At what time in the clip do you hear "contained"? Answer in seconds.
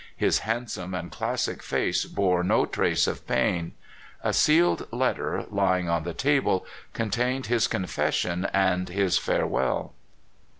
6.93-7.45